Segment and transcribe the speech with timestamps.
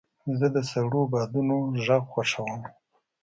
[0.37, 2.61] زه د سړو بادونو غږ خوښوم.